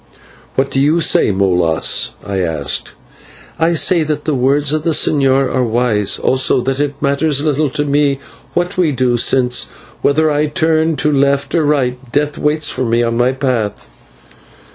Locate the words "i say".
3.59-4.01